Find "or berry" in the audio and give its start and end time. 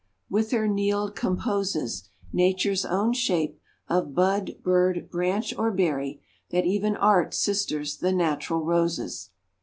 5.59-6.23